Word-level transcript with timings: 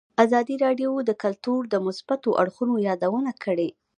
ازادي 0.25 0.55
راډیو 0.65 0.91
د 1.09 1.11
کلتور 1.23 1.59
د 1.69 1.75
مثبتو 1.87 2.29
اړخونو 2.41 2.73
یادونه 2.87 3.31
کړې. 3.43 3.69